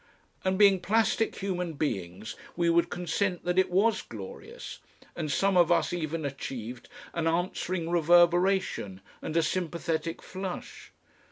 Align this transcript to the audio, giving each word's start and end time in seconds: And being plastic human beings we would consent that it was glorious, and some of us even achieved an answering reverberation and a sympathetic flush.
And 0.43 0.57
being 0.57 0.79
plastic 0.79 1.35
human 1.35 1.73
beings 1.73 2.35
we 2.55 2.71
would 2.71 2.89
consent 2.89 3.45
that 3.45 3.59
it 3.59 3.69
was 3.69 4.01
glorious, 4.01 4.79
and 5.15 5.31
some 5.31 5.55
of 5.55 5.71
us 5.71 5.93
even 5.93 6.25
achieved 6.25 6.89
an 7.13 7.27
answering 7.27 7.87
reverberation 7.87 9.01
and 9.21 9.37
a 9.37 9.43
sympathetic 9.43 10.23
flush. 10.23 10.91